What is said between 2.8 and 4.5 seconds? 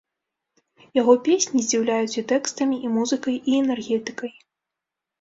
і музыкай, і энергетыкай.